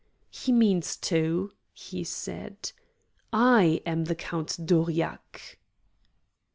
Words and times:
"He 0.31 0.51
means 0.51 0.97
to," 0.97 1.51
he 1.73 2.03
said. 2.03 2.71
"I 3.31 3.83
am 3.85 4.05
the 4.05 4.15
Count 4.15 4.57
d'Aurillac!" 4.65 5.59